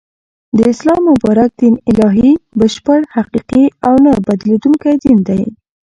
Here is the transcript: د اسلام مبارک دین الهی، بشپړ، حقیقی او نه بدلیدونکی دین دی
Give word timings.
د 0.57 0.59
اسلام 0.73 1.01
مبارک 1.11 1.51
دین 1.61 1.75
الهی، 1.91 2.31
بشپړ، 2.59 2.99
حقیقی 3.15 3.65
او 3.87 3.93
نه 4.05 4.11
بدلیدونکی 4.27 4.93
دین 5.03 5.17
دی 5.27 5.43